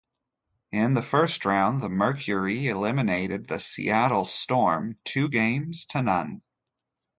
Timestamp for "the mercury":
1.83-2.69